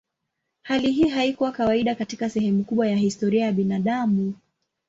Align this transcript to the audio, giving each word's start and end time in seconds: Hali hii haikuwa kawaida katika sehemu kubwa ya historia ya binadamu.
Hali 0.63 0.91
hii 0.91 1.07
haikuwa 1.07 1.51
kawaida 1.51 1.95
katika 1.95 2.29
sehemu 2.29 2.63
kubwa 2.63 2.87
ya 2.87 2.95
historia 2.95 3.45
ya 3.45 3.51
binadamu. 3.51 4.33